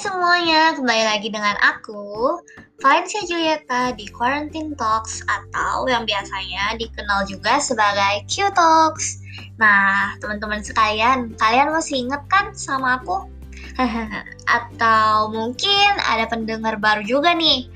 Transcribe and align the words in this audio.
semuanya, 0.00 0.72
kembali 0.80 1.04
lagi 1.12 1.28
dengan 1.28 1.60
aku, 1.60 2.40
Valencia 2.80 3.20
Julieta 3.28 3.92
di 3.92 4.08
Quarantine 4.08 4.72
Talks 4.72 5.20
atau 5.28 5.84
yang 5.92 6.08
biasanya 6.08 6.72
dikenal 6.80 7.28
juga 7.28 7.60
sebagai 7.60 8.24
Q 8.24 8.48
Talks. 8.56 9.20
Nah, 9.60 10.16
teman-teman 10.24 10.64
sekalian, 10.64 11.36
kalian 11.36 11.68
masih 11.68 12.08
inget 12.08 12.24
kan 12.32 12.48
sama 12.56 12.96
aku? 12.96 13.28
atau 14.56 15.28
mungkin 15.36 15.90
ada 16.08 16.24
pendengar 16.32 16.80
baru 16.80 17.04
juga 17.04 17.36
nih. 17.36 17.68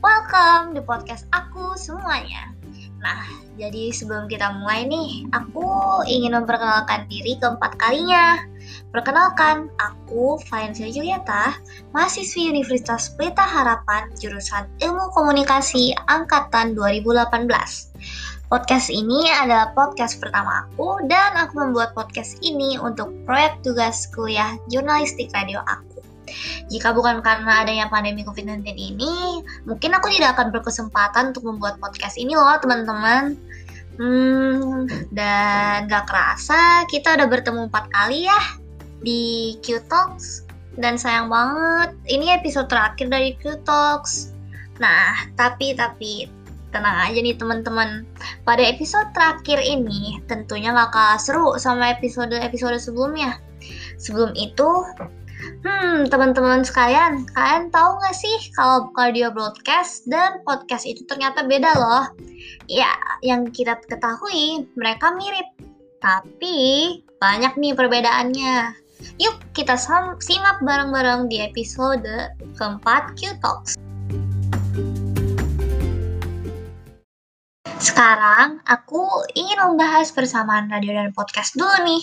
Welcome 0.00 0.72
di 0.72 0.80
podcast 0.80 1.28
aku 1.36 1.76
semuanya. 1.76 2.56
Nah, 3.04 3.28
jadi 3.60 3.92
sebelum 3.92 4.32
kita 4.32 4.48
mulai 4.64 4.88
nih, 4.88 5.28
aku 5.36 5.68
ingin 6.08 6.40
memperkenalkan 6.40 7.04
diri 7.12 7.36
keempat 7.36 7.76
kalinya. 7.76 8.40
Perkenalkan, 8.90 9.70
aku 9.78 10.38
Valencia 10.48 10.88
Julieta, 10.88 11.58
mahasiswi 11.92 12.50
Universitas 12.50 13.12
Pelita 13.14 13.44
Harapan, 13.44 14.10
jurusan 14.18 14.66
Ilmu 14.80 15.12
Komunikasi 15.12 15.92
Angkatan 16.08 16.78
2018. 16.78 17.36
Podcast 18.46 18.94
ini 18.94 19.26
adalah 19.26 19.74
podcast 19.74 20.22
pertama 20.22 20.62
aku 20.62 21.02
dan 21.10 21.34
aku 21.34 21.58
membuat 21.58 21.98
podcast 21.98 22.38
ini 22.46 22.78
untuk 22.78 23.10
proyek 23.26 23.58
tugas 23.66 24.06
kuliah 24.14 24.54
jurnalistik 24.70 25.34
radio 25.34 25.58
aku. 25.66 25.98
Jika 26.70 26.94
bukan 26.94 27.22
karena 27.22 27.62
adanya 27.62 27.86
pandemi 27.90 28.22
COVID-19 28.26 28.66
ini, 28.74 29.42
mungkin 29.66 29.94
aku 29.94 30.10
tidak 30.14 30.38
akan 30.38 30.54
berkesempatan 30.54 31.34
untuk 31.34 31.46
membuat 31.46 31.78
podcast 31.82 32.18
ini 32.18 32.34
loh 32.34 32.58
teman-teman. 32.62 33.34
Hmm, 33.96 34.84
dan 35.08 35.88
gak 35.88 36.04
kerasa 36.04 36.84
kita 36.92 37.16
udah 37.16 37.28
bertemu 37.32 37.72
empat 37.72 37.88
kali 37.88 38.28
ya 38.28 38.40
di 39.00 39.56
Q 39.64 39.80
Talks 39.88 40.44
dan 40.76 41.00
sayang 41.00 41.32
banget 41.32 41.96
ini 42.12 42.32
episode 42.36 42.68
terakhir 42.68 43.08
dari 43.08 43.32
Q 43.40 43.64
Talks. 43.64 44.36
Nah, 44.76 45.16
tapi 45.40 45.72
tapi 45.72 46.28
tenang 46.76 47.08
aja 47.08 47.18
nih 47.24 47.36
teman-teman. 47.40 48.04
Pada 48.44 48.60
episode 48.60 49.08
terakhir 49.16 49.64
ini 49.64 50.20
tentunya 50.28 50.76
gak 50.76 50.92
kalah 50.92 51.20
seru 51.20 51.56
sama 51.56 51.96
episode-episode 51.96 52.76
sebelumnya. 52.76 53.40
Sebelum 53.96 54.36
itu, 54.36 54.68
hmm 55.64 56.10
teman-teman 56.10 56.66
sekalian, 56.66 57.26
kalian 57.34 57.70
tahu 57.70 57.98
gak 58.02 58.16
sih 58.16 58.36
kalau 58.54 58.90
cardio 58.94 59.30
broadcast 59.30 60.06
dan 60.10 60.42
podcast 60.42 60.84
itu 60.84 61.02
ternyata 61.06 61.46
beda 61.46 61.70
loh. 61.76 62.04
Ya, 62.66 62.90
yang 63.22 63.48
kita 63.50 63.78
ketahui 63.86 64.66
mereka 64.74 65.14
mirip, 65.14 65.46
tapi 66.02 67.00
banyak 67.22 67.54
nih 67.56 67.72
perbedaannya. 67.72 68.74
Yuk 69.20 69.36
kita 69.52 69.76
simak 70.20 70.58
bareng-bareng 70.64 71.28
di 71.28 71.44
episode 71.44 72.32
keempat 72.56 73.14
Q 73.14 73.36
Talks. 73.44 73.76
Sekarang 77.86 78.58
aku 78.66 79.30
ingin 79.38 79.62
membahas 79.62 80.10
persamaan 80.10 80.66
radio 80.66 80.90
dan 80.90 81.14
podcast 81.14 81.54
dulu 81.54 81.86
nih. 81.86 82.02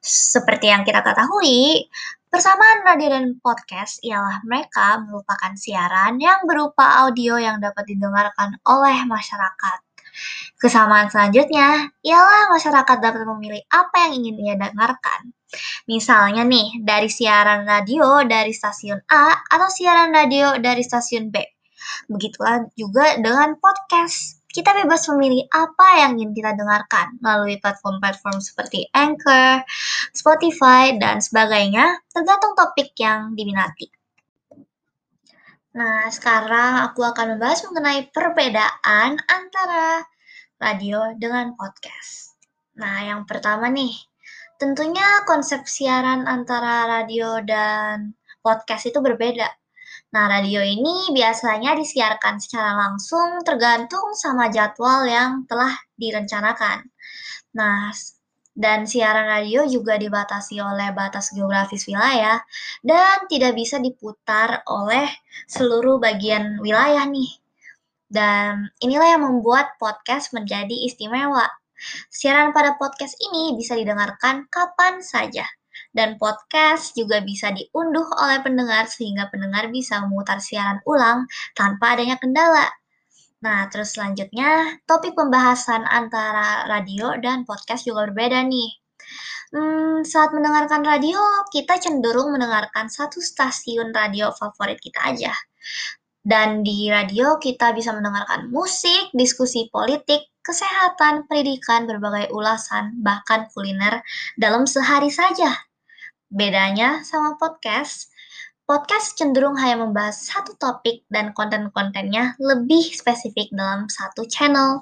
Seperti 0.00 0.72
yang 0.72 0.80
kita 0.80 1.04
ketahui, 1.04 1.92
persamaan 2.32 2.80
radio 2.88 3.12
dan 3.12 3.36
podcast 3.36 4.00
ialah 4.00 4.40
mereka 4.48 4.96
merupakan 5.04 5.52
siaran 5.60 6.16
yang 6.16 6.48
berupa 6.48 7.04
audio 7.04 7.36
yang 7.36 7.60
dapat 7.60 7.84
didengarkan 7.92 8.56
oleh 8.64 9.04
masyarakat. 9.04 9.78
Kesamaan 10.56 11.12
selanjutnya 11.12 11.92
ialah 12.00 12.56
masyarakat 12.56 12.96
dapat 13.04 13.28
memilih 13.28 13.60
apa 13.68 14.08
yang 14.08 14.24
ingin 14.24 14.36
ia 14.40 14.56
dengarkan. 14.56 15.36
Misalnya 15.84 16.48
nih, 16.48 16.80
dari 16.80 17.12
siaran 17.12 17.68
radio 17.68 18.24
dari 18.24 18.56
stasiun 18.56 19.04
A 19.12 19.36
atau 19.36 19.68
siaran 19.68 20.16
radio 20.16 20.56
dari 20.56 20.80
stasiun 20.80 21.28
B. 21.28 21.44
Begitulah 22.08 22.72
juga 22.72 23.20
dengan 23.20 23.60
podcast. 23.60 24.39
Kita 24.50 24.74
bebas 24.74 25.06
memilih 25.14 25.46
apa 25.54 26.02
yang 26.02 26.18
ingin 26.18 26.34
kita 26.34 26.58
dengarkan 26.58 27.16
melalui 27.22 27.62
platform-platform 27.62 28.42
seperti 28.42 28.90
Anchor, 28.90 29.62
Spotify, 30.10 30.98
dan 30.98 31.22
sebagainya, 31.22 32.02
tergantung 32.10 32.58
topik 32.58 32.90
yang 32.98 33.38
diminati. 33.38 33.86
Nah, 35.70 36.10
sekarang 36.10 36.82
aku 36.90 37.06
akan 37.06 37.38
membahas 37.38 37.62
mengenai 37.70 38.10
perbedaan 38.10 39.22
antara 39.30 40.02
radio 40.58 41.14
dengan 41.14 41.54
podcast. 41.54 42.34
Nah, 42.74 43.06
yang 43.06 43.22
pertama 43.22 43.70
nih, 43.70 43.94
Tentunya 44.60 45.24
konsep 45.24 45.64
siaran 45.64 46.28
antara 46.28 46.84
radio 46.84 47.40
dan 47.40 48.12
podcast 48.44 48.92
itu 48.92 49.00
berbeda. 49.00 49.48
Nah, 50.10 50.26
radio 50.26 50.58
ini 50.58 51.14
biasanya 51.14 51.78
disiarkan 51.78 52.42
secara 52.42 52.74
langsung 52.74 53.46
tergantung 53.46 54.10
sama 54.18 54.50
jadwal 54.50 55.06
yang 55.06 55.46
telah 55.46 55.70
direncanakan. 55.94 56.82
Nah, 57.54 57.94
dan 58.50 58.90
siaran 58.90 59.30
radio 59.30 59.62
juga 59.70 59.94
dibatasi 59.94 60.58
oleh 60.58 60.90
batas 60.90 61.30
geografis 61.30 61.86
wilayah 61.86 62.42
dan 62.82 63.30
tidak 63.30 63.54
bisa 63.54 63.78
diputar 63.78 64.66
oleh 64.66 65.06
seluruh 65.46 66.02
bagian 66.02 66.58
wilayah 66.58 67.06
nih. 67.06 67.30
Dan 68.10 68.66
inilah 68.82 69.14
yang 69.14 69.22
membuat 69.22 69.78
podcast 69.78 70.34
menjadi 70.34 70.74
istimewa 70.90 71.46
Siaran 72.12 72.52
pada 72.52 72.76
podcast 72.76 73.16
ini 73.24 73.56
bisa 73.56 73.72
didengarkan 73.72 74.44
kapan 74.52 75.00
saja. 75.00 75.48
Dan 75.90 76.16
podcast 76.22 76.94
juga 76.94 77.18
bisa 77.20 77.50
diunduh 77.50 78.06
oleh 78.18 78.38
pendengar 78.46 78.86
sehingga 78.86 79.26
pendengar 79.28 79.70
bisa 79.74 80.02
memutar 80.06 80.38
siaran 80.38 80.78
ulang 80.86 81.26
tanpa 81.58 81.98
adanya 81.98 82.16
kendala. 82.16 82.70
Nah, 83.40 83.66
terus 83.72 83.96
selanjutnya, 83.96 84.78
topik 84.84 85.16
pembahasan 85.16 85.82
antara 85.88 86.68
radio 86.68 87.16
dan 87.18 87.48
podcast 87.48 87.88
juga 87.88 88.06
berbeda 88.12 88.44
nih. 88.44 88.70
Hmm, 89.50 90.06
saat 90.06 90.30
mendengarkan 90.30 90.84
radio, 90.86 91.18
kita 91.50 91.80
cenderung 91.80 92.36
mendengarkan 92.36 92.86
satu 92.86 93.18
stasiun 93.18 93.90
radio 93.90 94.30
favorit 94.36 94.78
kita 94.78 95.00
aja. 95.08 95.32
Dan 96.20 96.60
di 96.60 96.92
radio 96.92 97.40
kita 97.40 97.72
bisa 97.72 97.96
mendengarkan 97.96 98.52
musik, 98.52 99.08
diskusi 99.16 99.72
politik, 99.72 100.20
kesehatan, 100.44 101.24
pendidikan, 101.24 101.88
berbagai 101.88 102.28
ulasan, 102.30 103.00
bahkan 103.00 103.48
kuliner 103.56 104.04
dalam 104.36 104.68
sehari 104.68 105.08
saja. 105.08 105.69
Bedanya 106.30 107.02
sama 107.02 107.34
podcast, 107.42 108.06
podcast 108.62 109.18
cenderung 109.18 109.58
hanya 109.58 109.82
membahas 109.82 110.30
satu 110.30 110.54
topik 110.54 111.02
dan 111.10 111.34
konten-kontennya 111.34 112.38
lebih 112.38 112.86
spesifik 112.94 113.50
dalam 113.50 113.90
satu 113.90 114.22
channel. 114.30 114.78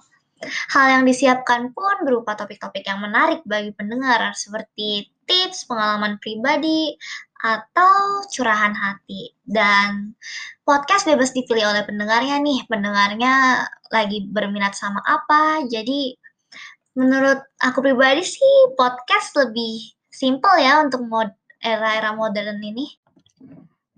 Hal 0.77 1.01
yang 1.01 1.05
disiapkan 1.09 1.73
pun 1.73 2.05
berupa 2.05 2.37
topik-topik 2.37 2.85
yang 2.85 3.01
menarik 3.01 3.41
bagi 3.49 3.73
pendengar 3.73 4.37
seperti 4.37 5.09
tips, 5.25 5.65
pengalaman 5.65 6.21
pribadi, 6.21 6.93
atau 7.41 8.23
curahan 8.29 8.77
hati. 8.77 9.33
Dan 9.41 10.13
podcast 10.69 11.09
bebas 11.09 11.33
dipilih 11.33 11.65
oleh 11.65 11.83
pendengarnya 11.89 12.45
nih. 12.45 12.69
Pendengarnya 12.69 13.65
lagi 13.89 14.29
berminat 14.29 14.77
sama 14.77 15.01
apa. 15.01 15.65
Jadi 15.65 16.13
menurut 16.93 17.41
aku 17.63 17.81
pribadi 17.81 18.21
sih 18.21 18.77
podcast 18.77 19.33
lebih 19.41 19.98
simple 20.19 20.59
ya 20.59 20.83
untuk 20.83 21.07
mod 21.07 21.31
era-era 21.63 22.11
modern 22.19 22.59
ini. 22.59 22.87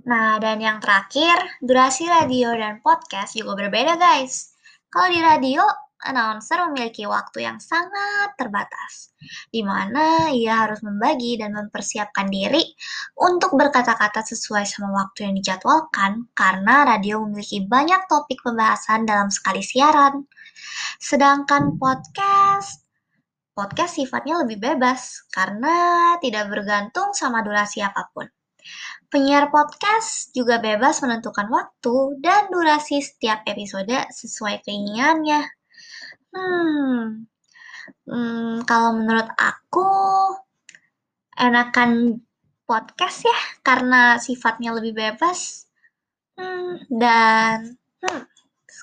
Nah, 0.05 0.37
dan 0.37 0.61
yang 0.61 0.81
terakhir, 0.81 1.37
durasi 1.65 2.09
radio 2.09 2.53
dan 2.57 2.85
podcast 2.85 3.37
juga 3.37 3.57
berbeda 3.57 3.97
guys. 3.97 4.53
Kalau 4.93 5.09
di 5.09 5.21
radio, 5.21 5.65
announcer 6.05 6.57
memiliki 6.69 7.05
waktu 7.05 7.45
yang 7.45 7.61
sangat 7.61 8.33
terbatas, 8.41 9.13
di 9.53 9.61
mana 9.61 10.33
ia 10.33 10.65
harus 10.65 10.81
membagi 10.81 11.37
dan 11.37 11.53
mempersiapkan 11.53 12.33
diri 12.33 12.65
untuk 13.21 13.53
berkata-kata 13.57 14.25
sesuai 14.25 14.65
sama 14.65 14.89
waktu 14.97 15.29
yang 15.29 15.35
dijadwalkan 15.37 16.25
karena 16.33 16.89
radio 16.89 17.21
memiliki 17.21 17.69
banyak 17.69 18.09
topik 18.09 18.41
pembahasan 18.41 19.05
dalam 19.05 19.29
sekali 19.29 19.61
siaran. 19.61 20.25
Sedangkan 20.97 21.77
podcast, 21.77 22.90
podcast 23.61 24.01
sifatnya 24.01 24.41
lebih 24.41 24.57
bebas 24.57 25.29
karena 25.29 26.17
tidak 26.25 26.49
bergantung 26.49 27.13
sama 27.13 27.45
durasi 27.45 27.85
apa 27.85 28.09
pun. 28.09 28.25
Penyiar 29.13 29.53
podcast 29.53 30.33
juga 30.33 30.57
bebas 30.57 31.05
menentukan 31.05 31.45
waktu 31.53 32.17
dan 32.25 32.49
durasi 32.49 33.05
setiap 33.05 33.45
episode 33.45 33.93
sesuai 34.17 34.65
keinginannya. 34.65 35.45
Hmm, 36.33 37.29
hmm, 38.09 38.65
kalau 38.65 38.97
menurut 38.97 39.29
aku 39.37 39.91
enakan 41.37 42.23
podcast 42.65 43.29
ya 43.29 43.41
karena 43.61 44.17
sifatnya 44.17 44.73
lebih 44.73 44.97
bebas. 44.97 45.69
Hmm, 46.41 46.81
dan 46.89 47.77
hmm, 48.01 48.25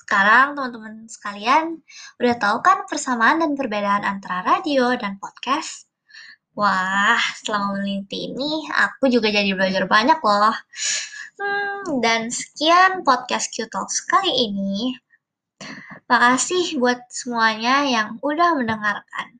sekarang 0.08 0.56
teman-teman 0.56 1.04
sekalian 1.04 1.84
udah 2.16 2.34
tahu 2.40 2.64
kan 2.64 2.88
persamaan 2.88 3.44
dan 3.44 3.52
perbedaan 3.52 4.08
antara 4.08 4.40
radio 4.40 4.96
dan 4.96 5.20
podcast? 5.20 5.84
Wah, 6.56 7.20
selama 7.44 7.76
meneliti 7.76 8.32
ini 8.32 8.64
aku 8.72 9.12
juga 9.12 9.28
jadi 9.28 9.52
belajar 9.52 9.84
banyak 9.84 10.16
loh. 10.24 10.56
Hmm, 11.36 12.00
dan 12.00 12.32
sekian 12.32 13.04
podcast 13.04 13.52
Q 13.52 13.68
Talks 13.68 14.00
kali 14.08 14.32
ini. 14.48 14.96
Makasih 16.08 16.80
buat 16.80 17.04
semuanya 17.12 17.84
yang 17.84 18.16
udah 18.24 18.56
mendengarkan. 18.56 19.36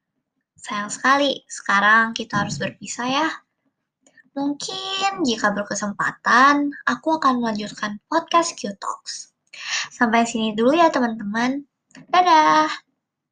Sayang 0.53 0.93
sekali, 0.93 1.49
sekarang 1.49 2.13
kita 2.13 2.45
harus 2.45 2.61
berpisah 2.61 3.09
ya. 3.09 3.29
Mungkin 4.37 5.25
jika 5.25 5.49
berkesempatan, 5.57 6.77
aku 6.85 7.17
akan 7.17 7.41
melanjutkan 7.41 8.05
podcast 8.13 8.53
Q 8.53 8.77
Talks. 8.77 9.33
Sampai 9.93 10.25
sini 10.29 10.55
dulu 10.55 10.75
ya 10.77 10.89
teman-teman. 10.93 11.65
Dadah! 12.13 12.88